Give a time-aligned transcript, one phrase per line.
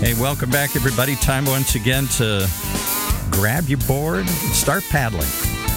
[0.00, 1.14] Hey, welcome back, everybody.
[1.16, 2.48] Time once again to
[3.30, 5.28] grab your board and start paddling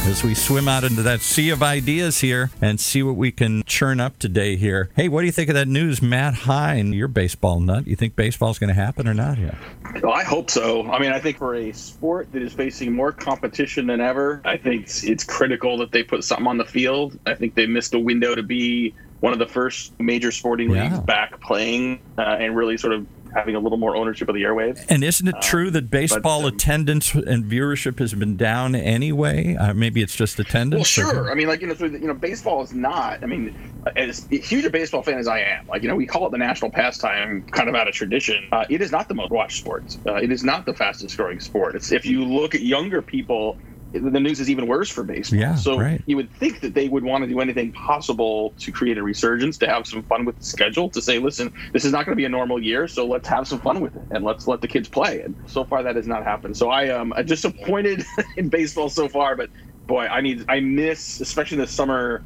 [0.06, 3.64] as we swim out into that sea of ideas here and see what we can
[3.66, 4.90] churn up today here.
[4.96, 6.94] Hey, what do you think of that news, Matt Hine?
[6.94, 7.86] Your baseball nut.
[7.86, 9.58] You think baseball's going to happen or not here?
[10.02, 10.90] Well, I hope so.
[10.90, 14.56] I mean, I think for a sport that is facing more competition than ever, I
[14.58, 17.20] think it's, it's critical that they put something on the field.
[17.26, 20.84] I think they missed a window to be one of the first major sporting Yeah.
[20.86, 24.44] leagues back playing uh, and really sort of having a little more ownership of the
[24.44, 24.86] airwaves.
[24.90, 29.56] And isn't it true that baseball um, attendance and viewership has been down anyway?
[29.56, 30.98] Uh, maybe it's just attendance.
[30.98, 31.32] Well, or- sure.
[31.32, 33.24] I mean, like you know, so, you know, baseball is not.
[33.24, 33.56] I mean,
[33.96, 36.38] as huge a baseball fan as I am, like you know, we call it the
[36.38, 38.44] national pastime, kind of out of tradition.
[38.52, 39.98] Uh, it is not the most watched sport.
[40.08, 41.76] Uh, it is not the fastest growing sport.
[41.76, 43.58] It's if you look at younger people.
[43.94, 45.40] The news is even worse for baseball.
[45.40, 46.02] Yeah, so right.
[46.08, 49.58] you would think that they would want to do anything possible to create a resurgence,
[49.60, 52.20] to have some fun with the schedule, to say, listen, this is not going to
[52.20, 54.68] be a normal year, so let's have some fun with it and let's let the
[54.68, 55.22] kids play.
[55.22, 56.58] And so far, that has not happened.
[56.58, 58.04] So I am um, disappointed
[58.38, 59.52] in baseball so far, but
[59.86, 62.24] boy, I need, I miss, especially this summer.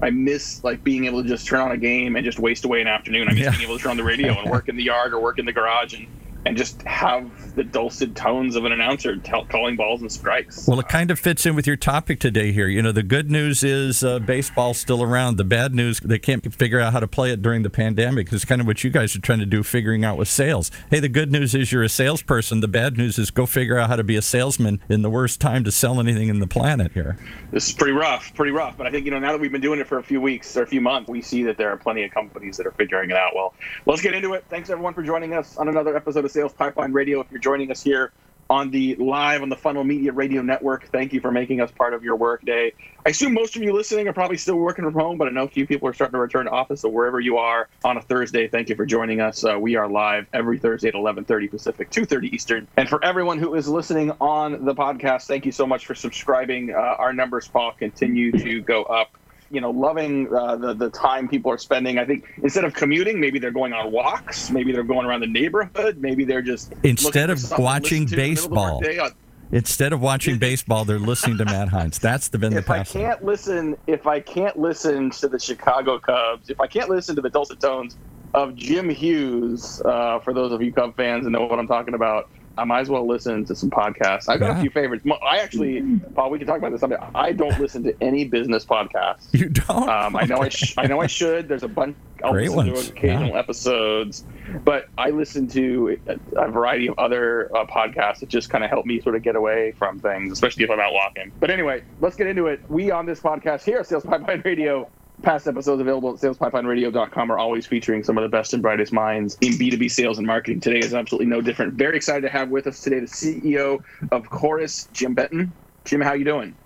[0.00, 2.80] I miss like being able to just turn on a game and just waste away
[2.80, 3.28] an afternoon.
[3.28, 3.50] I miss Yeah.
[3.50, 5.44] being able to turn on the radio and work in the yard or work in
[5.44, 6.06] the garage and
[6.44, 10.66] and just have the dulcet tones of an announcer tell, calling balls and strikes.
[10.66, 12.66] Well, it kind of fits in with your topic today here.
[12.66, 15.36] You know, the good news is uh, baseball's still around.
[15.36, 18.32] The bad news, they can't figure out how to play it during the pandemic.
[18.32, 20.70] It's kind of what you guys are trying to do, figuring out with sales.
[20.90, 22.60] Hey, the good news is you're a salesperson.
[22.60, 25.40] The bad news is go figure out how to be a salesman in the worst
[25.40, 27.18] time to sell anything in the planet here.
[27.50, 28.76] This is pretty rough, pretty rough.
[28.76, 30.56] But I think you know now that we've been doing it for a few weeks
[30.56, 33.10] or a few months, we see that there are plenty of companies that are figuring
[33.10, 33.34] it out.
[33.34, 33.54] Well,
[33.86, 34.44] let's get into it.
[34.48, 37.20] Thanks everyone for joining us on another episode of Sales Pipeline Radio.
[37.20, 38.12] If you're joining us here
[38.50, 41.94] on the live on the Funnel Media Radio Network, thank you for making us part
[41.94, 42.72] of your work day.
[43.06, 45.44] I assume most of you listening are probably still working from home, but I know
[45.44, 46.82] a few people are starting to return to office.
[46.82, 49.44] So wherever you are on a Thursday, thank you for joining us.
[49.44, 52.68] Uh, we are live every Thursday at 11:30 Pacific, 2:30 Eastern.
[52.76, 56.74] And for everyone who is listening on the podcast, thank you so much for subscribing.
[56.74, 59.16] Uh, our numbers, Paul, continue to go up.
[59.52, 61.98] You know, loving uh, the the time people are spending.
[61.98, 64.50] I think instead of commuting, maybe they're going on walks.
[64.50, 65.98] Maybe they're going around the neighborhood.
[65.98, 69.10] Maybe they're just Instead of watching listen to in the middle of the baseball.
[69.52, 71.98] Instead of watching baseball, they're listening to Matt Heinz.
[71.98, 75.98] That's the been the if I can't listen, if I can't listen to the Chicago
[75.98, 77.96] Cubs, if I can't listen to the dulcet tones
[78.32, 81.92] of Jim Hughes, uh, for those of you Cub fans and know what I'm talking
[81.92, 84.28] about, I might as well listen to some podcasts.
[84.28, 84.58] I've got Yeah.
[84.58, 85.04] a few favorites.
[85.22, 86.96] I actually, Paul, we can talk about this someday.
[87.14, 89.28] I don't listen to any business podcasts.
[89.32, 89.88] You don't.
[89.88, 91.48] Um, I know I, sh- I know I should.
[91.48, 91.96] There's a bunch.
[92.22, 93.38] I'll Great ones, occasional yeah.
[93.38, 94.24] episodes,
[94.64, 98.70] but I listen to a, a variety of other uh, podcasts that just kind of
[98.70, 101.32] help me sort of get away from things, especially if I'm out walking.
[101.40, 102.60] But anyway, let's get into it.
[102.68, 104.88] We on this podcast here at Sales Pipeline Radio.
[105.22, 109.38] Past episodes available at salespipelineradio.com are always featuring some of the best and brightest minds
[109.40, 110.58] in B2B sales and marketing.
[110.58, 111.74] Today is absolutely no different.
[111.74, 113.78] Very excited to have with us today the CEO
[114.10, 115.52] of Chorus, Jim Benton.
[115.84, 116.56] Jim, how you doing?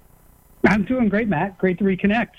[0.66, 1.58] I'm doing great, Matt.
[1.58, 2.30] Great to reconnect.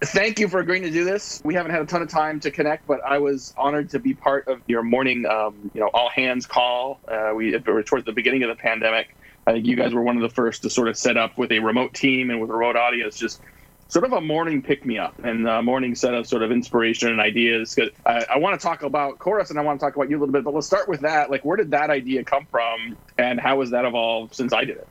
[0.00, 1.42] Thank you for agreeing to do this.
[1.44, 4.14] We haven't had a ton of time to connect, but I was honored to be
[4.14, 7.00] part of your morning, um, you know, all hands call.
[7.06, 9.16] Uh, we were towards the beginning of the pandemic.
[9.46, 11.52] I think you guys were one of the first to sort of set up with
[11.52, 13.40] a remote team and with a remote audience, just
[13.88, 17.08] sort of a morning pick me up and a morning set of sort of inspiration
[17.08, 17.74] and ideas.
[17.74, 20.18] 'Cause I, I want to talk about Chorus and I want to talk about you
[20.18, 21.30] a little bit, but let's start with that.
[21.30, 24.76] Like, where did that idea come from, and how has that evolved since I did
[24.76, 24.88] it?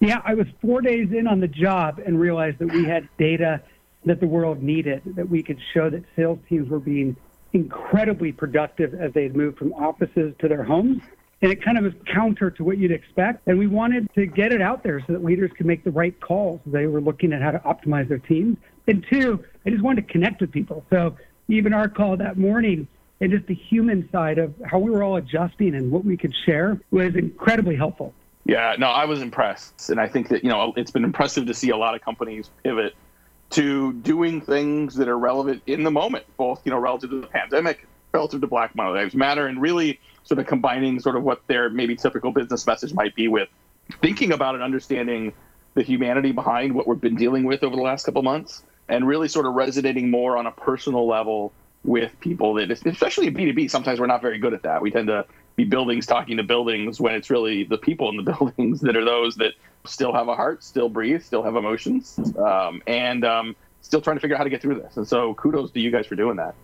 [0.00, 3.62] Yeah, I was four days in on the job and realized that we had data
[4.04, 7.16] that the world needed, that we could show that sales teams were being
[7.52, 11.02] incredibly productive as they moved from offices to their homes.
[11.40, 13.46] And it kind of was counter to what you'd expect.
[13.46, 16.18] And we wanted to get it out there so that leaders could make the right
[16.20, 16.60] calls.
[16.66, 18.56] They were looking at how to optimize their teams.
[18.88, 20.84] And two, I just wanted to connect with people.
[20.90, 21.16] So
[21.48, 22.88] even our call that morning
[23.20, 26.34] and just the human side of how we were all adjusting and what we could
[26.46, 28.14] share was incredibly helpful.
[28.44, 31.54] Yeah, no, I was impressed, and I think that you know it's been impressive to
[31.54, 32.94] see a lot of companies pivot
[33.50, 37.26] to doing things that are relevant in the moment, both you know relative to the
[37.26, 41.70] pandemic, relative to Black Lives Matter, and really sort of combining sort of what their
[41.70, 43.48] maybe typical business message might be with
[44.02, 45.32] thinking about and understanding
[45.72, 49.26] the humanity behind what we've been dealing with over the last couple months, and really
[49.26, 51.50] sort of resonating more on a personal level
[51.82, 54.82] with people that, especially in B2B, sometimes we're not very good at that.
[54.82, 55.24] We tend to
[55.56, 59.04] be buildings talking to buildings when it's really the people in the buildings that are
[59.04, 59.52] those that
[59.86, 64.20] still have a heart, still breathe, still have emotions, um, and um, still trying to
[64.20, 64.98] figure out how to get through this.
[64.98, 66.54] And so kudos to you guys for doing that.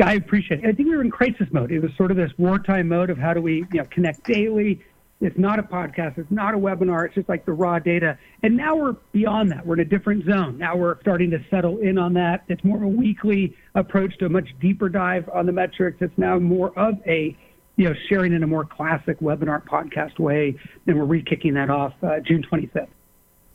[0.00, 0.68] I appreciate it.
[0.68, 1.72] I think we were in crisis mode.
[1.72, 4.80] It was sort of this wartime mode of how do we, you know, connect daily.
[5.20, 6.18] It's not a podcast.
[6.18, 7.06] It's not a webinar.
[7.06, 8.16] It's just like the raw data.
[8.44, 9.66] And now we're beyond that.
[9.66, 10.56] We're in a different zone.
[10.58, 12.44] Now we're starting to settle in on that.
[12.48, 15.98] It's more of a weekly approach to a much deeper dive on the metrics.
[16.00, 17.36] It's now more of a
[17.74, 20.54] you know, sharing in a more classic webinar podcast way.
[20.86, 22.88] And we're re-kicking that off uh, June 25th.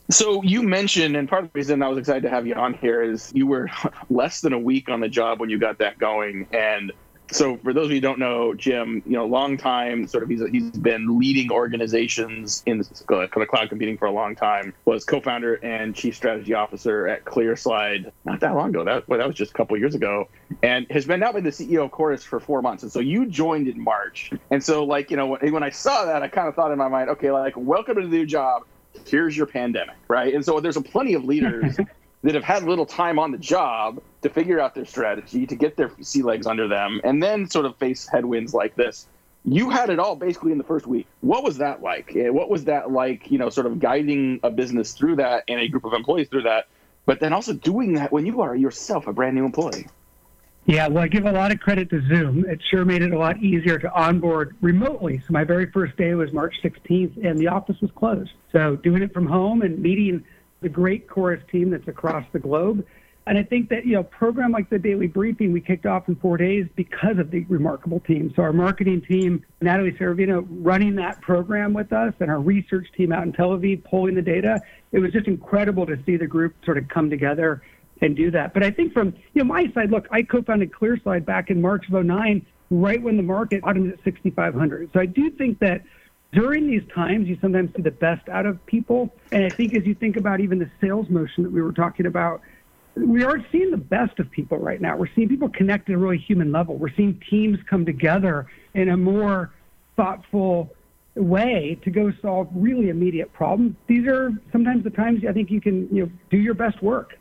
[0.09, 2.73] So you mentioned, and part of the reason I was excited to have you on
[2.73, 3.69] here is you were
[4.09, 6.91] less than a week on the job when you got that going, and
[7.31, 10.29] so for those of you who don't know Jim, you know, long time sort of
[10.29, 14.73] he's he's been leading organizations in the cloud computing for a long time.
[14.85, 18.83] Was co-founder and chief strategy officer at ClearSlide not that long ago.
[18.83, 20.27] That well, that was just a couple years ago,
[20.61, 22.83] and has been now been the CEO of Chorus for four months.
[22.83, 26.05] And so you joined in March, and so like you know when, when I saw
[26.05, 28.63] that, I kind of thought in my mind, okay, like welcome to the new job.
[29.05, 30.33] Here's your pandemic, right?
[30.33, 31.77] And so there's a plenty of leaders
[32.23, 35.75] that have had little time on the job to figure out their strategy, to get
[35.75, 39.07] their sea legs under them, and then sort of face headwinds like this.
[39.45, 41.05] You had it all basically in the first week.
[41.19, 42.15] What was that like?
[42.15, 45.59] Eh, what was that like, you know, sort of guiding a business through that and
[45.59, 46.67] a group of employees through that,
[47.05, 49.87] but then also doing that when you are yourself a brand new employee?
[50.65, 52.45] Yeah, well, I give a lot of credit to Zoom.
[52.47, 55.19] It sure made it a lot easier to onboard remotely.
[55.19, 58.31] So my very first day was March 16th, and the office was closed.
[58.53, 60.23] So doing it from home and meeting
[60.61, 62.85] the great chorus team that's across the globe.
[63.25, 66.07] And I think that, you know, a program like the daily briefing we kicked off
[66.07, 68.31] in four days because of the remarkable team.
[68.35, 73.11] So our marketing team, Natalie Saravino, running that program with us and our research team
[73.11, 74.61] out in Tel Aviv pulling the data.
[74.91, 77.61] It was just incredible to see the group sort of come together
[78.03, 78.53] and do that.
[78.53, 81.85] But I think from, you know, my side, look, I co-founded ClearSlide back in March
[81.89, 84.89] of 09, right when the market bottomed at 6,500.
[84.93, 85.83] So I do think that
[86.33, 89.13] during these times, you sometimes see the best out of people.
[89.31, 92.05] And I think as you think about even the sales motion that we were talking
[92.05, 92.41] about,
[92.95, 94.97] we aren't seeing the best of people right now.
[94.97, 96.75] We're seeing people connect at a really human level.
[96.75, 99.51] We're seeing teams come together in a more
[99.95, 100.75] thoughtful
[101.15, 103.75] way to go solve really immediate problems.
[103.87, 107.17] These are sometimes the times I think you can you know do your best work.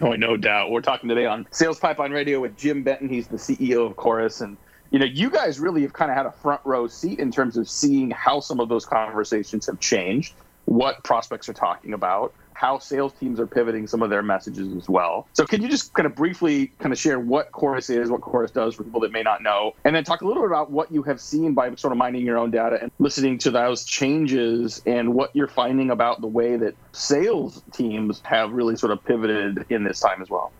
[0.00, 0.70] Oh, no doubt.
[0.70, 3.08] We're talking today on Sales Pipeline Radio with Jim Benton.
[3.08, 4.56] He's the CEO of Chorus, and
[4.90, 7.56] you know, you guys really have kind of had a front row seat in terms
[7.56, 10.34] of seeing how some of those conversations have changed,
[10.64, 14.88] what prospects are talking about, how sales teams are pivoting some of their messages as
[14.88, 15.28] well.
[15.32, 18.50] So, can you just kind of briefly kind of share what Chorus is, what Chorus
[18.50, 20.90] does for people that may not know, and then talk a little bit about what
[20.92, 24.82] you have seen by sort of mining your own data and listening to those changes
[24.86, 29.66] and what you're finding about the way that sales teams have really sort of pivoted
[29.70, 30.52] in this time as well?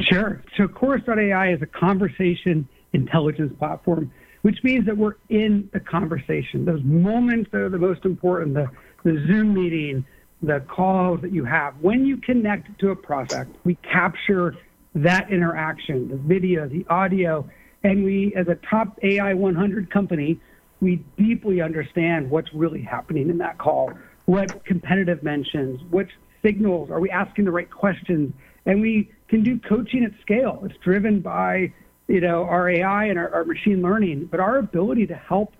[0.00, 0.42] Sure.
[0.56, 4.10] So Chorus.ai is a conversation intelligence platform,
[4.42, 6.64] which means that we're in the conversation.
[6.64, 8.70] Those moments that are the most important, the,
[9.04, 10.04] the Zoom meeting,
[10.42, 11.74] the calls that you have.
[11.80, 14.56] When you connect to a prospect, we capture
[14.94, 17.48] that interaction, the video, the audio,
[17.84, 20.40] and we, as a top AI 100 company,
[20.80, 23.92] we deeply understand what's really happening in that call,
[24.26, 26.10] what competitive mentions, which
[26.42, 28.32] signals, are we asking the right questions,
[28.66, 30.60] and we can do coaching at scale.
[30.64, 31.72] It's driven by
[32.06, 35.52] you know our AI and our, our machine learning, but our ability to help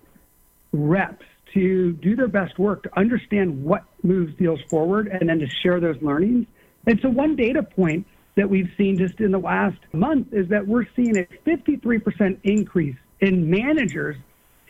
[0.71, 5.47] reps to do their best work to understand what moves deals forward and then to
[5.61, 6.45] share those learnings.
[6.87, 8.05] And so one data point
[8.35, 12.95] that we've seen just in the last month is that we're seeing a 53% increase
[13.19, 14.15] in managers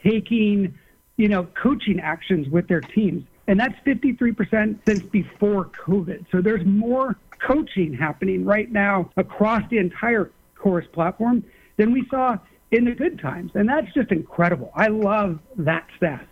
[0.03, 0.73] taking,
[1.17, 3.23] you know, coaching actions with their teams.
[3.47, 6.25] And that's 53% since before COVID.
[6.31, 7.15] So there's more
[7.45, 11.43] coaching happening right now across the entire Chorus platform
[11.77, 12.37] than we saw
[12.71, 13.51] in the good times.
[13.55, 14.71] And that's just incredible.
[14.75, 16.27] I love that stat.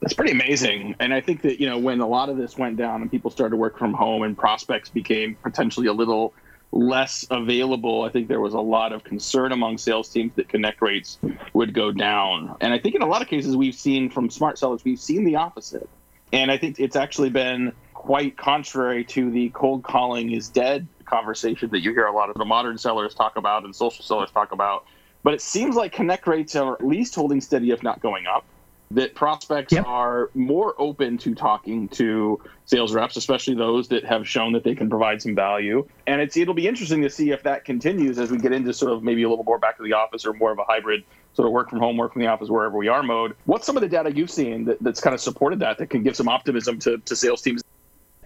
[0.00, 0.94] That's pretty amazing.
[1.00, 3.30] And I think that, you know, when a lot of this went down and people
[3.30, 6.34] started to work from home and prospects became potentially a little
[6.70, 10.82] less available, I think there was a lot of concern among sales teams that connect
[10.82, 11.18] rates
[11.52, 12.56] would go down.
[12.60, 15.24] And I think in a lot of cases we've seen from smart sellers, we've seen
[15.24, 15.88] the opposite.
[16.32, 21.70] And I think it's actually been quite contrary to the cold calling is dead conversation
[21.70, 24.52] that you hear a lot of the modern sellers talk about and social sellers talk
[24.52, 24.84] about.
[25.24, 28.44] But it seems like connect rates are at least holding steady, if not going up.
[28.90, 29.86] That prospects yep.
[29.86, 34.74] are more open to talking to sales reps, especially those that have shown that they
[34.74, 35.86] can provide some value.
[36.06, 38.92] And it's it'll be interesting to see if that continues as we get into sort
[38.92, 41.04] of maybe a little more back to the office or more of a hybrid
[41.34, 43.36] sort of work from home, work from the office, wherever we are mode.
[43.44, 46.02] What's some of the data you've seen that, that's kind of supported that that can
[46.02, 47.62] give some optimism to, to sales teams?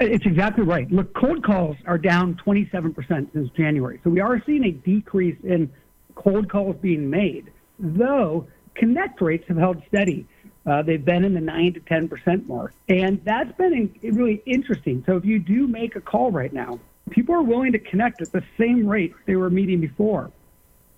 [0.01, 0.91] It's exactly right.
[0.91, 4.01] Look, cold calls are down 27% since January.
[4.03, 5.71] So we are seeing a decrease in
[6.15, 10.27] cold calls being made, though connect rates have held steady.
[10.65, 12.73] Uh, they've been in the 9 to 10% mark.
[12.89, 15.03] And that's been in, really interesting.
[15.07, 16.79] So if you do make a call right now,
[17.11, 20.31] people are willing to connect at the same rate they were meeting before.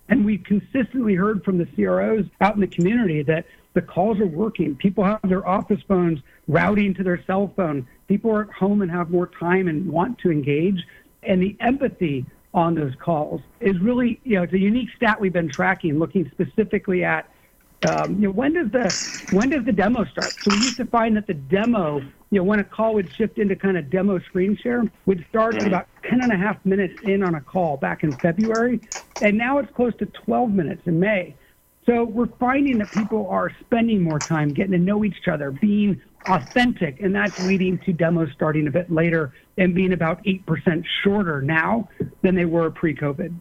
[0.07, 4.27] And we've consistently heard from the CROs out in the community that the calls are
[4.27, 4.75] working.
[4.75, 7.87] People have their office phones routing to their cell phone.
[8.07, 10.85] People are at home and have more time and want to engage.
[11.23, 15.33] And the empathy on those calls is really, you know, it's a unique stat we've
[15.33, 17.29] been tracking, looking specifically at,
[17.83, 18.95] um, you know, when does the
[19.29, 20.37] when does the demo start?
[20.43, 23.37] So we used to find that the demo, you know, when a call would shift
[23.37, 26.93] into kind of demo screen share, would start at about 10 and a half minutes
[27.03, 28.79] in on a call back in February,
[29.21, 31.35] and now it's close to 12 minutes in May.
[31.85, 36.01] So we're finding that people are spending more time getting to know each other, being
[36.25, 41.41] authentic, and that's leading to demos starting a bit later and being about 8% shorter
[41.41, 41.87] now
[42.23, 43.39] than they were pre COVID.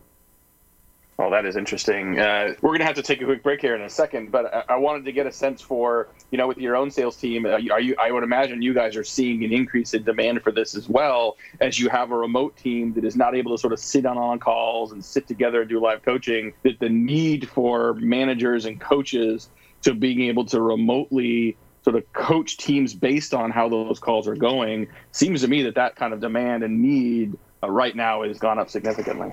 [1.17, 2.19] Oh, that is interesting.
[2.19, 4.53] Uh, we're going to have to take a quick break here in a second, but
[4.53, 7.47] I, I wanted to get a sense for, you know, with your own sales team,
[7.47, 7.95] uh, are you?
[8.01, 11.37] I would imagine you guys are seeing an increase in demand for this as well,
[11.61, 14.19] as you have a remote team that is not able to sort of sit on
[14.19, 16.53] on calls and sit together and do live coaching.
[16.65, 19.49] That the need for managers and coaches
[19.83, 24.35] to being able to remotely sort of coach teams based on how those calls are
[24.35, 28.39] going seems to me that that kind of demand and need uh, right now has
[28.39, 29.33] gone up significantly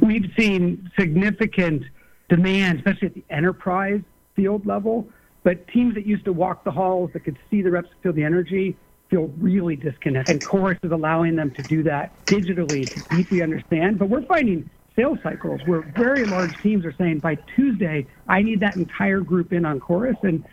[0.00, 1.84] we've seen significant
[2.28, 4.00] demand, especially at the enterprise
[4.34, 5.08] field level.
[5.42, 8.24] But teams that used to walk the halls, that could see the reps, feel the
[8.24, 8.76] energy,
[9.10, 10.36] feel really disconnected.
[10.36, 13.98] And Chorus is allowing them to do that digitally to deeply understand.
[13.98, 18.60] But we're finding sales cycles where very large teams are saying by Tuesday, I need
[18.60, 20.16] that entire group in on Chorus.
[20.22, 20.44] And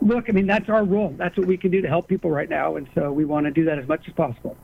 [0.00, 1.14] look, I mean, that's our role.
[1.16, 2.76] That's what we can do to help people right now.
[2.76, 4.56] And so we want to do that as much as possible.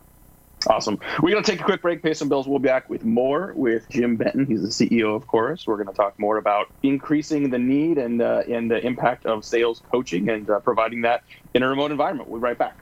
[0.68, 1.00] Awesome.
[1.22, 2.46] We're going to take a quick break, pay some bills.
[2.46, 4.44] We'll be back with more with Jim Benton.
[4.44, 5.66] He's the CEO of Chorus.
[5.66, 9.46] We're going to talk more about increasing the need and uh, and the impact of
[9.46, 12.28] sales coaching and uh, providing that in a remote environment.
[12.28, 12.76] We'll be right back.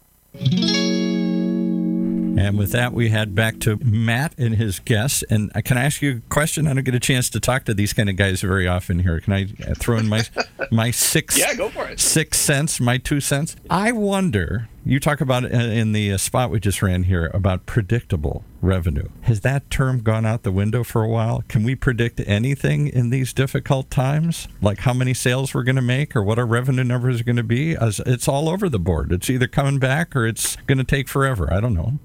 [2.36, 5.24] And with that, we head back to Matt and his guests.
[5.30, 6.68] And can I ask you a question?
[6.68, 9.20] I don't get a chance to talk to these kind of guys very often here.
[9.20, 10.24] Can I throw in my
[10.72, 11.38] my six?
[11.38, 12.00] yeah, go for it.
[12.00, 13.56] Six cents, my two cents.
[13.70, 14.68] I wonder.
[14.86, 19.08] You talk about in the uh, spot we just ran here about predictable revenue.
[19.22, 21.44] Has that term gone out the window for a while?
[21.48, 24.50] Can we predict anything in these difficult times?
[24.62, 27.38] Like how many sales we're going to make or what our revenue numbers are going
[27.38, 27.78] to be?
[27.80, 29.14] It's all over the board.
[29.14, 31.48] It's either coming back or it's going to take forever.
[31.54, 32.00] I don't know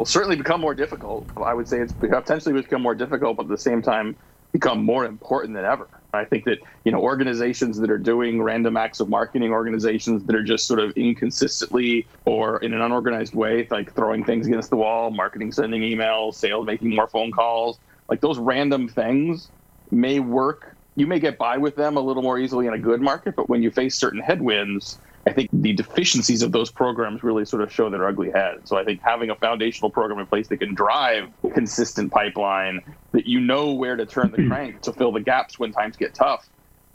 [0.00, 1.28] will certainly become more difficult.
[1.44, 4.16] I would say it's potentially become more difficult, but at the same time,
[4.50, 5.90] become more important than ever.
[6.14, 10.34] I think that you know organizations that are doing random acts of marketing, organizations that
[10.34, 14.76] are just sort of inconsistently or in an unorganized way, like throwing things against the
[14.76, 17.78] wall, marketing, sending emails, sales, making more phone calls,
[18.08, 19.50] like those random things
[19.90, 20.78] may work.
[20.96, 23.50] You may get by with them a little more easily in a good market, but
[23.50, 27.72] when you face certain headwinds, I think the deficiencies of those programs really sort of
[27.72, 28.66] show their ugly head.
[28.66, 32.80] So I think having a foundational program in place that can drive consistent pipeline,
[33.12, 34.48] that you know where to turn the mm-hmm.
[34.48, 36.48] crank to fill the gaps when times get tough,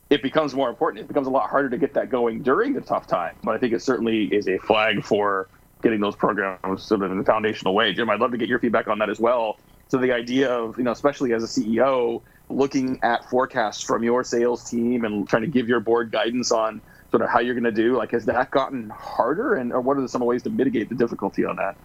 [0.10, 1.04] it becomes more important.
[1.04, 3.36] It becomes a lot harder to get that going during the tough time.
[3.44, 5.48] But I think it certainly is a flag for
[5.84, 7.94] getting those programs sort of in a foundational way.
[7.94, 9.60] Jim, I'd love to get your feedback on that as well.
[9.88, 14.24] So the idea of, you know, especially as a CEO, looking at forecasts from your
[14.24, 16.82] sales team and trying to give your board guidance on
[17.16, 17.96] sort of how you're going to do?
[17.96, 21.46] Like, has that gotten harder, and or what are some ways to mitigate the difficulty
[21.46, 21.78] on that?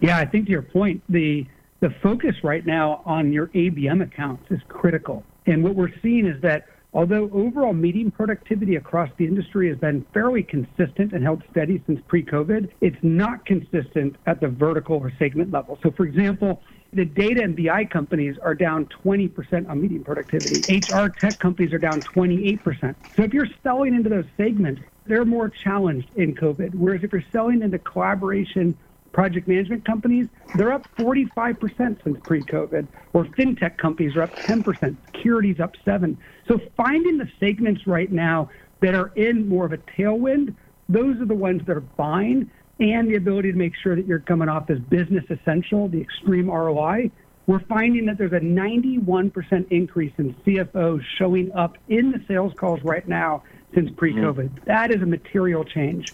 [0.00, 1.46] Yeah, I think to your point, the
[1.78, 5.22] the focus right now on your ABM accounts is critical.
[5.46, 10.04] And what we're seeing is that although overall meeting productivity across the industry has been
[10.12, 15.52] fairly consistent and held steady since pre-COVID, it's not consistent at the vertical or segment
[15.52, 15.78] level.
[15.82, 16.60] So, for example,
[16.92, 20.64] the data and BI companies are down 20% on meeting productivity.
[20.68, 22.96] HR tech companies are down 28%.
[23.16, 26.74] So if you're selling into those segments, they're more challenged in COVID.
[26.74, 28.76] Whereas if you're selling into collaboration
[29.12, 32.88] project management companies, they're up 45% since pre-COVID.
[33.12, 34.96] Or fintech companies are up 10%.
[35.14, 36.18] Security's up 7
[36.48, 40.56] So finding the segments right now that are in more of a tailwind,
[40.88, 44.20] those are the ones that are buying and the ability to make sure that you're
[44.20, 47.10] coming off as business essential, the extreme ROI,
[47.46, 52.80] we're finding that there's a 91% increase in CFOs showing up in the sales calls
[52.82, 53.42] right now
[53.74, 54.50] since pre-COVID.
[54.50, 54.64] Mm-hmm.
[54.66, 56.12] That is a material change.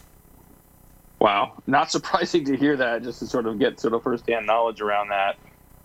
[1.21, 3.03] Wow, not surprising to hear that.
[3.03, 5.37] Just to sort of get sort of firsthand knowledge around that.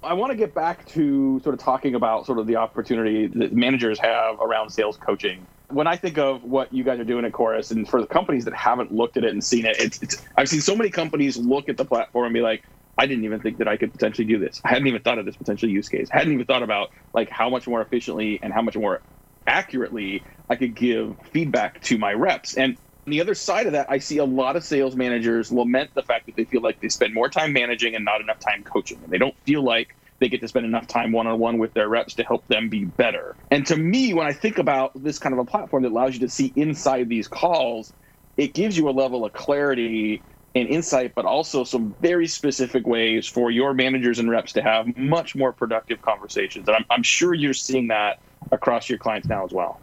[0.04, 3.54] I want to get back to sort of talking about sort of the opportunity that
[3.54, 5.46] managers have around sales coaching.
[5.70, 8.46] When I think of what you guys are doing at Chorus, and for the companies
[8.46, 11.38] that haven't looked at it and seen it, it's, it's I've seen so many companies
[11.38, 12.64] look at the platform and be like,
[12.98, 14.60] I didn't even think that I could potentially do this.
[14.66, 16.10] I hadn't even thought of this potential use case.
[16.12, 19.02] I hadn't even thought about like how much more efficiently and how much more
[19.48, 22.56] accurately I could give feedback to my reps.
[22.58, 22.78] And
[23.08, 26.04] on the other side of that, I see a lot of sales managers lament the
[26.04, 29.04] fact that they feel like they spend more time managing and not enough time coaching.
[29.04, 29.90] And they don't feel like
[30.20, 32.70] they get to spend enough time one on one with their reps to help them
[32.70, 33.38] be better.
[33.50, 36.20] And to me, when I think about this kind of a platform that allows you
[36.20, 37.92] to see inside these calls,
[38.38, 43.28] it gives you a level of clarity and insight, but also some very specific ways
[43.28, 46.68] for your managers and reps to have much more productive conversations.
[46.68, 48.18] And I'm, I'm sure you're seeing that
[48.52, 49.82] across your clients now as well.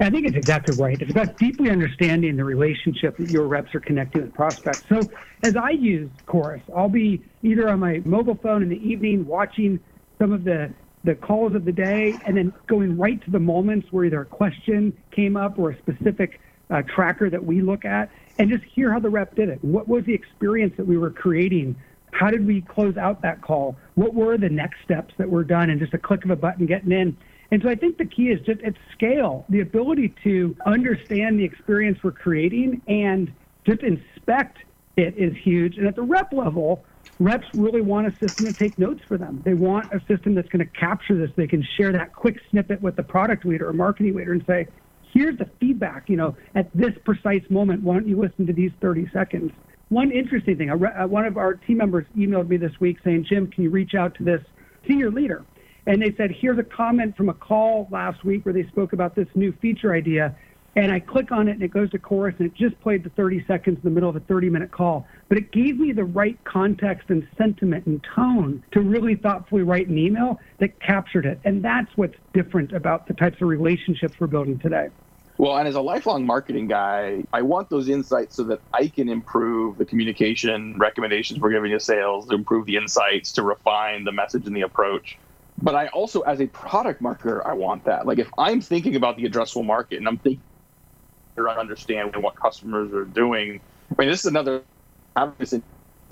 [0.00, 1.00] I think it's exactly right.
[1.00, 4.84] It's about deeply understanding the relationship that your reps are connecting with prospects.
[4.88, 5.10] So
[5.42, 9.78] as I use Chorus, I'll be either on my mobile phone in the evening watching
[10.20, 10.72] some of the
[11.04, 14.24] the calls of the day and then going right to the moments where either a
[14.24, 18.08] question came up or a specific uh, tracker that we look at
[18.38, 19.62] and just hear how the rep did it.
[19.64, 21.74] What was the experience that we were creating?
[22.12, 23.76] How did we close out that call?
[23.94, 26.66] What were the next steps that were done and just a click of a button
[26.66, 27.16] getting in?
[27.52, 31.44] And so I think the key is just at scale, the ability to understand the
[31.44, 33.30] experience we're creating and
[33.66, 34.56] just inspect
[34.96, 35.76] it is huge.
[35.76, 36.86] And at the rep level,
[37.20, 39.42] reps really want a system to take notes for them.
[39.44, 41.30] They want a system that's going to capture this.
[41.36, 44.66] They can share that quick snippet with the product leader or marketing leader and say,
[45.12, 47.82] here's the feedback, you know, at this precise moment.
[47.82, 49.52] Why don't you listen to these 30 seconds?
[49.90, 53.50] One interesting thing, uh, one of our team members emailed me this week saying, Jim,
[53.50, 54.40] can you reach out to this
[54.88, 55.44] senior leader?
[55.86, 59.14] And they said, here's a comment from a call last week where they spoke about
[59.14, 60.36] this new feature idea.
[60.74, 63.10] And I click on it and it goes to chorus and it just played the
[63.10, 65.06] 30 seconds in the middle of a 30 minute call.
[65.28, 69.88] But it gave me the right context and sentiment and tone to really thoughtfully write
[69.88, 71.40] an email that captured it.
[71.44, 74.88] And that's what's different about the types of relationships we're building today.
[75.36, 79.08] Well, and as a lifelong marketing guy, I want those insights so that I can
[79.08, 84.12] improve the communication recommendations we're giving to sales, to improve the insights, to refine the
[84.12, 85.18] message and the approach
[85.62, 88.06] but I also, as a product marketer, I want that.
[88.06, 90.42] Like if I'm thinking about the addressable market and I'm thinking
[91.36, 94.62] to understand what customers are doing, I mean, this is another
[95.16, 95.62] obvious in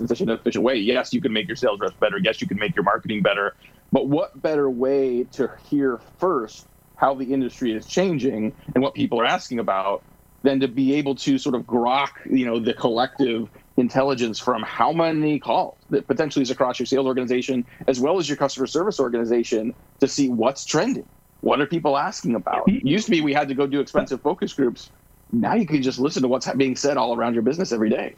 [0.07, 0.75] such an efficient way.
[0.75, 2.17] Yes, you can make your sales reps better.
[2.17, 3.55] Yes, you can make your marketing better.
[3.91, 9.19] But what better way to hear first how the industry is changing and what people
[9.19, 10.03] are asking about
[10.43, 13.49] than to be able to sort of grok, you know, the collective
[13.81, 18.29] intelligence from how many calls that potentially is across your sales organization as well as
[18.29, 21.09] your customer service organization to see what's trending.
[21.41, 22.63] What are people asking about?
[22.67, 24.91] It used to be we had to go do expensive focus groups.
[25.31, 28.17] Now you can just listen to what's being said all around your business every day.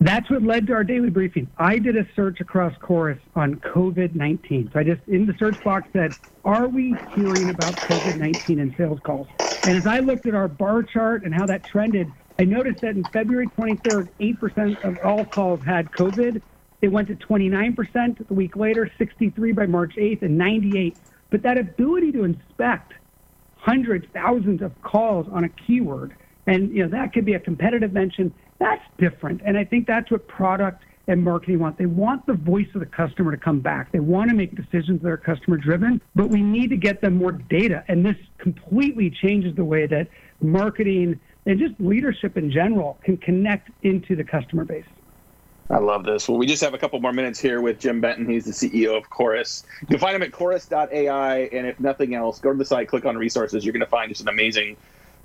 [0.00, 1.50] That's what led to our daily briefing.
[1.56, 4.70] I did a search across Chorus on COVID 19.
[4.72, 8.74] So I just, in the search box, said, Are we hearing about COVID 19 in
[8.76, 9.28] sales calls?
[9.64, 12.96] And as I looked at our bar chart and how that trended, I noticed that
[12.96, 16.42] in February 23rd, 8% of all calls had COVID.
[16.82, 20.96] It went to 29% a week later, 63 by March 8th, and 98.
[21.30, 22.92] But that ability to inspect
[23.56, 26.14] hundreds, thousands of calls on a keyword,
[26.46, 28.34] and you know that could be a competitive mention.
[28.58, 31.78] That's different, and I think that's what product and marketing want.
[31.78, 33.92] They want the voice of the customer to come back.
[33.92, 37.16] They want to make decisions that are customer driven, but we need to get them
[37.16, 37.84] more data.
[37.88, 40.08] And this completely changes the way that
[40.40, 44.84] marketing and just leadership in general can connect into the customer base.
[45.70, 46.28] I love this.
[46.28, 48.28] Well, we just have a couple more minutes here with Jim Benton.
[48.28, 49.64] He's the CEO of Chorus.
[49.80, 51.38] You can find him at chorus.ai.
[51.38, 53.64] And if nothing else, go to the site, click on resources.
[53.64, 54.76] You're going to find just an amazing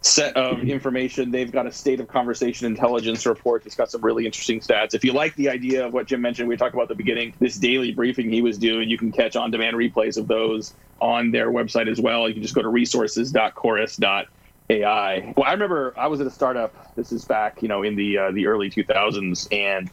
[0.02, 0.70] set of mm-hmm.
[0.70, 1.30] information.
[1.30, 4.94] They've got a state of conversation intelligence report that's got some really interesting stats.
[4.94, 7.34] If you like the idea of what Jim mentioned, we talked about at the beginning,
[7.40, 11.32] this daily briefing he was doing, you can catch on demand replays of those on
[11.32, 12.30] their website as well.
[12.30, 14.26] You can just go to resources.chorus.ai
[14.70, 15.34] AI.
[15.36, 16.96] Well, I remember I was at a startup.
[16.96, 19.90] This is back, you know, in the uh, the early 2000s, and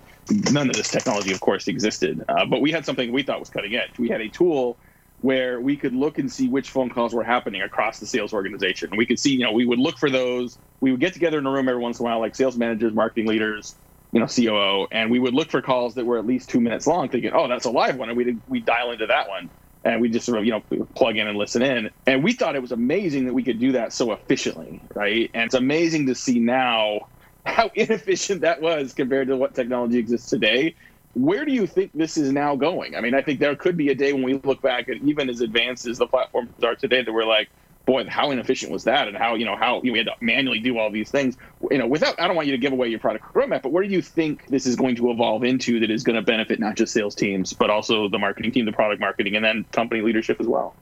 [0.53, 2.23] none of this technology, of course, existed.
[2.29, 3.99] Uh, but we had something we thought was cutting edge.
[3.99, 4.79] We had a tool
[5.19, 8.91] where we could look and see which phone calls were happening across the sales organization.
[8.97, 10.59] We could see, you know, we would look for those.
[10.83, 12.93] We would get together in a room every once in a while, like sales managers,
[12.93, 13.77] marketing leaders,
[14.13, 16.87] you know, COO, and we would look for calls that were at least two minutes
[16.87, 19.51] long, thinking, oh, that's a live one, and we we dial into that one
[19.87, 20.63] and we just sort of you know
[20.97, 21.91] plug in and listen in.
[22.07, 25.31] And we thought it was amazing that we could do that so efficiently right?
[25.35, 27.01] And it's amazing to see now
[27.45, 30.75] how inefficient that was compared to what technology exists today.
[31.15, 32.95] Where do you think this is now going?
[32.97, 35.31] I mean i think there could be a day when we look back at even
[35.31, 37.49] as advanced as the platforms are today that we're like
[37.87, 39.09] boy, how inefficient was that?
[39.09, 41.37] And how, you know, how you know, we had to manually do all these things,
[41.71, 43.85] you know, without, I don't want you to give away your product roadmap, but where
[43.85, 46.77] do you think this is going to evolve into that is going to benefit not
[46.77, 50.41] just sales teams, but also the marketing team, the product marketing, and then company leadership
[50.41, 50.75] as well?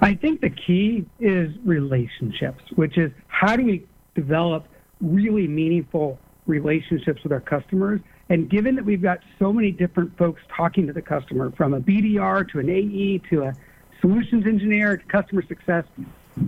[0.00, 4.68] I think the key is relationships, which is how do we develop
[5.00, 8.00] really meaningful relationships with our customers?
[8.28, 11.80] And given that we've got so many different folks talking to the customer, from a
[11.80, 13.54] BDR to an AE to a
[14.04, 15.84] solutions engineer to customer success,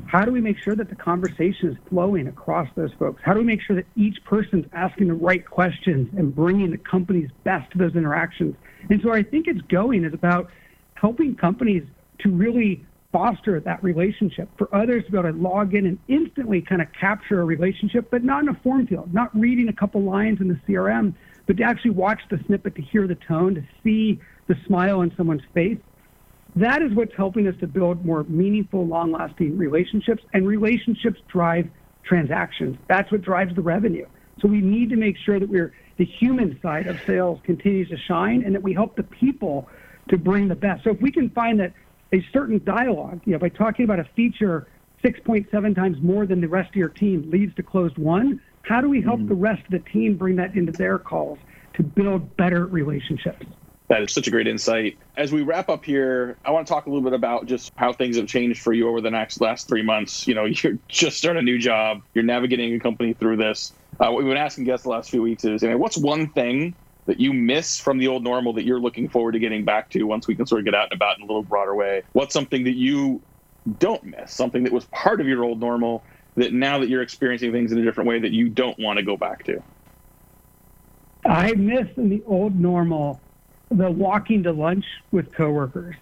[0.05, 3.23] how do we make sure that the conversation is flowing across those folks?
[3.25, 6.77] How do we make sure that each person's asking the right questions and bringing the
[6.77, 8.57] company's best to those interactions?
[8.91, 10.51] And so I think it's going is about
[10.95, 11.85] helping companies
[12.19, 16.61] to really foster that relationship for others to be able to log in and instantly
[16.61, 20.03] kind of capture a relationship, but not in a form field, not reading a couple
[20.03, 21.15] lines in the CRM,
[21.47, 25.11] but to actually watch the snippet, to hear the tone, to see the smile on
[25.17, 25.79] someone's face.
[26.57, 31.69] That is what's helping us to build more meaningful, long lasting relationships, and relationships drive
[32.03, 32.79] transactions.
[32.89, 34.07] That's what drives the revenue.
[34.41, 37.97] So we need to make sure that we're the human side of sales continues to
[37.97, 39.69] shine and that we help the people
[40.09, 40.85] to bring the best.
[40.85, 41.73] So if we can find that
[42.13, 44.69] a certain dialogue, you know, by talking about a feature
[45.03, 48.89] 6.7 times more than the rest of your team leads to closed won, how do
[48.89, 49.29] we help mm.
[49.29, 51.39] the rest of the team bring that into their calls
[51.75, 53.47] to build better relationships?
[53.89, 54.99] That is such a great insight.
[55.17, 57.93] As we wrap up here, I want to talk a little bit about just how
[57.93, 60.27] things have changed for you over the next last three months.
[60.27, 63.73] You know, you're just starting a new job, you're navigating a company through this.
[64.01, 66.31] Uh, what we've been asking guests the last few weeks is, you know, what's one
[66.31, 66.75] thing
[67.07, 70.03] that you miss from the old normal that you're looking forward to getting back to
[70.03, 72.03] once we can sort of get out and about in a little broader way?
[72.13, 73.23] What's something that you
[73.79, 76.03] don't miss, something that was part of your old normal
[76.35, 79.05] that now that you're experiencing things in a different way that you don't want to
[79.05, 79.63] go back to?
[81.25, 83.21] I miss in the old normal
[83.71, 85.97] the walking to lunch with coworkers.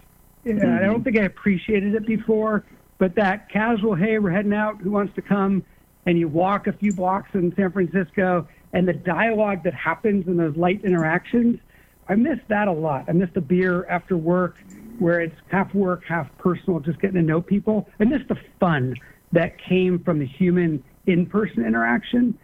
[0.45, 0.77] Mm-hmm.
[0.77, 2.63] I don't think I appreciated it before,
[2.97, 5.63] but that casual, hey, we're heading out, who wants to come?
[6.05, 10.37] And you walk a few blocks in San Francisco, and the dialogue that happens in
[10.37, 11.59] those light interactions,
[12.07, 13.05] I miss that a lot.
[13.07, 14.57] I miss the beer after work
[14.99, 17.89] where it's half work, half personal, just getting to know people.
[17.99, 18.95] I miss the fun
[19.31, 22.37] that came from the human in person interaction.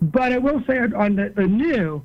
[0.00, 2.04] But I will say on the, the new,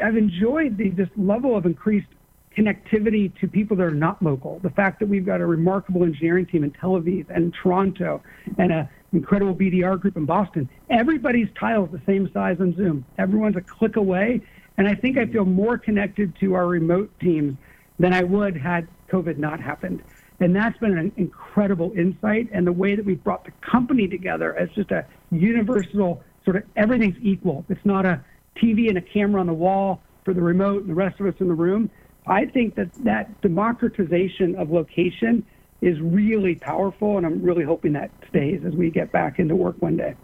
[0.00, 2.08] I've enjoyed the this level of increased
[2.56, 4.58] connectivity to people that are not local.
[4.62, 8.22] The fact that we've got a remarkable engineering team in Tel Aviv and Toronto
[8.58, 10.68] and an incredible BDR group in Boston.
[10.90, 13.04] Everybody's tile is the same size on Zoom.
[13.18, 14.40] Everyone's a click away.
[14.76, 17.56] And I think I feel more connected to our remote teams
[17.98, 20.02] than I would had COVID not happened.
[20.40, 22.48] And that's been an incredible insight.
[22.52, 26.64] And the way that we've brought the company together as just a universal sort of
[26.76, 27.64] everything's equal.
[27.68, 28.24] It's not a
[28.56, 31.34] TV and a camera on the wall for the remote and the rest of us
[31.40, 31.90] in the room.
[32.26, 35.44] I think that that democratization of location
[35.80, 39.76] is really powerful, and I'm really hoping that stays as we get back into work
[39.80, 40.14] one day.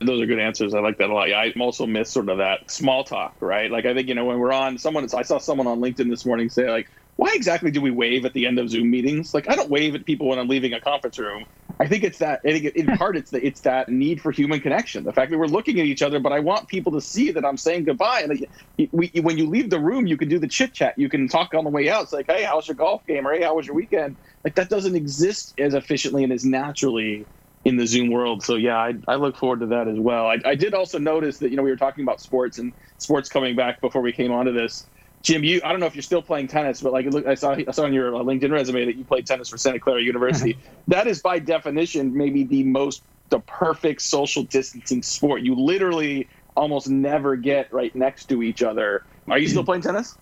[0.00, 0.74] Those are good answers.
[0.74, 1.28] I like that a lot.
[1.28, 3.70] Yeah, I also miss sort of that small talk, right?
[3.70, 5.06] Like I think you know when we're on someone.
[5.14, 8.34] I saw someone on LinkedIn this morning say like, "Why exactly do we wave at
[8.34, 10.80] the end of Zoom meetings?" Like I don't wave at people when I'm leaving a
[10.80, 11.46] conference room.
[11.78, 12.40] I think it's that.
[12.46, 15.04] I think in part it's the, it's that need for human connection.
[15.04, 17.44] The fact that we're looking at each other, but I want people to see that
[17.44, 18.22] I'm saying goodbye.
[18.22, 18.46] And
[18.92, 20.94] we, when you leave the room, you can do the chit chat.
[20.96, 22.04] You can talk on the way out.
[22.04, 23.26] It's like, hey, how's your golf game?
[23.26, 24.16] Or hey, how was your weekend?
[24.44, 27.28] Like that doesn't exist as efficiently and as naturally
[27.64, 28.42] in the Zoom world.
[28.44, 30.26] So yeah, I, I look forward to that as well.
[30.26, 33.28] I, I did also notice that you know we were talking about sports and sports
[33.28, 34.88] coming back before we came onto this.
[35.26, 37.50] Jim, you I don't know if you're still playing tennis, but like look, I saw
[37.50, 40.56] I saw on your uh, LinkedIn resume that you played tennis for Santa Clara University.
[40.86, 45.42] that is by definition maybe the most the perfect social distancing sport.
[45.42, 49.04] You literally almost never get right next to each other.
[49.28, 50.16] Are you still playing tennis?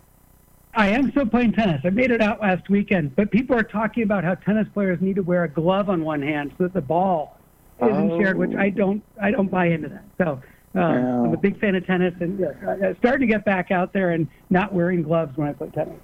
[0.72, 1.82] I am still playing tennis.
[1.84, 5.16] I made it out last weekend, but people are talking about how tennis players need
[5.16, 7.38] to wear a glove on one hand so that the ball
[7.82, 8.18] isn't oh.
[8.18, 9.04] shared, which I don't.
[9.20, 10.04] I don't buy into that.
[10.16, 10.40] So
[10.74, 14.28] uh, I'm a big fan of tennis, and starting to get back out there and
[14.50, 16.00] not wearing gloves when I play tennis.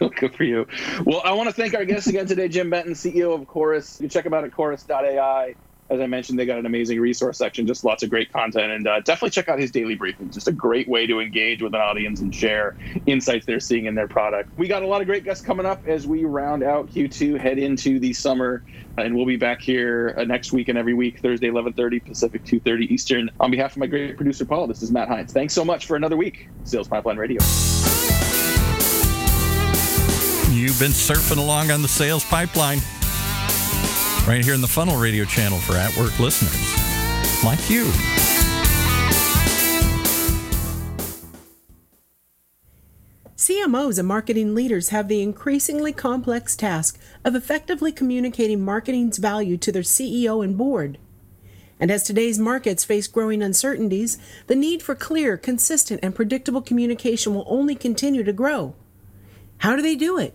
[0.16, 0.66] Good for you.
[1.04, 3.98] Well, I want to thank our guest again today, Jim Benton, CEO of Chorus.
[4.00, 5.56] You can check him out at chorus.ai.
[5.92, 8.88] As I mentioned, they got an amazing resource section, just lots of great content, and
[8.88, 10.30] uh, definitely check out his daily briefing.
[10.30, 13.94] Just a great way to engage with an audience and share insights they're seeing in
[13.94, 14.48] their product.
[14.56, 17.58] We got a lot of great guests coming up as we round out Q2, head
[17.58, 18.64] into the summer,
[18.96, 22.90] and we'll be back here uh, next week and every week, Thursday, 11:30 Pacific, 2:30
[22.90, 23.30] Eastern.
[23.40, 25.34] On behalf of my great producer Paul, this is Matt Heinz.
[25.34, 27.42] Thanks so much for another week, Sales Pipeline Radio.
[30.54, 32.78] You've been surfing along on the sales pipeline
[34.26, 36.72] right here in the Funnel Radio channel for at work listeners
[37.44, 37.84] like you.
[43.36, 49.72] CMOs and marketing leaders have the increasingly complex task of effectively communicating marketing's value to
[49.72, 50.98] their CEO and board.
[51.80, 57.34] And as today's markets face growing uncertainties, the need for clear, consistent, and predictable communication
[57.34, 58.76] will only continue to grow.
[59.58, 60.34] How do they do it?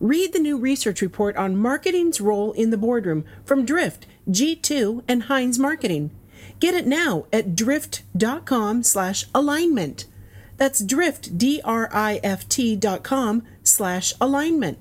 [0.00, 5.24] Read the new research report on marketing's role in the boardroom from Drift, G2, and
[5.24, 6.10] Heinz Marketing.
[6.58, 10.06] Get it now at drift.com slash alignment.
[10.56, 14.78] That's drift, D-R-I-F-T dot com slash alignment.